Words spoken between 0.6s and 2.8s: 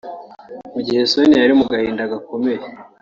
Mu gihe Sonia ari mu gahinda gakomeye